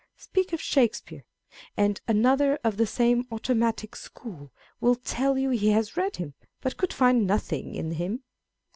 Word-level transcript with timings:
Speak 0.17 0.51
of 0.51 0.59
Shakespeare, 0.59 1.25
and 1.77 2.01
another 2.07 2.57
of 2.63 2.77
the 2.77 2.87
same 2.87 3.25
automci^", 3.25 3.95
school 3.95 4.51
will 4.79 4.95
tell 4.95 5.37
you 5.37 5.51
he 5.51 5.69
has 5.73 5.95
read 5.95 6.15
him, 6.15 6.33
but 6.59 6.75
could 6.75 6.91
find 6.91 7.29
n\ 7.29 7.37
.iiing 7.37 7.75
in 7.75 7.91
him. 7.91 8.23